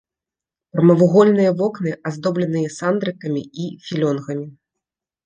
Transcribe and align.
Прамавугольныя 0.77 1.51
вокны 1.59 1.93
аздоблены 2.11 2.63
сандрыкамі 2.77 3.43
і 3.65 3.67
філёнгамі. 3.89 4.47